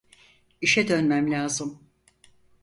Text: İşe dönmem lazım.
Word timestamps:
İşe 0.61 0.87
dönmem 0.87 1.31
lazım. 1.31 1.79